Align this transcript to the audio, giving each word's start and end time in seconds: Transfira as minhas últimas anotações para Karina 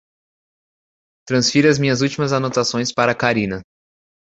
Transfira 1.27 1.69
as 1.69 1.77
minhas 1.77 2.01
últimas 2.01 2.33
anotações 2.33 2.91
para 2.91 3.13
Karina 3.13 3.61